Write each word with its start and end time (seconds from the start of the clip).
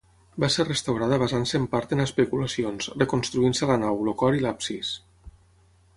Va 0.43 0.47
ser 0.53 0.63
restaurada 0.67 1.19
basant-se 1.23 1.59
en 1.63 1.67
part 1.75 1.93
en 1.97 2.01
especulacions, 2.07 2.89
reconstruint-se 3.05 3.73
la 3.73 3.79
nau, 3.87 4.03
el 4.07 4.17
cor 4.23 4.39
i 4.39 4.45
l'absis. 4.47 4.95